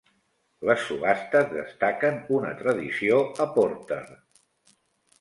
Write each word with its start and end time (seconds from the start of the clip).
Les 0.69 0.85
subhastes 0.85 1.53
destaquen 1.59 2.19
una 2.39 2.57
tradició 2.65 3.23
a 3.47 3.51
Porter. 3.61 4.05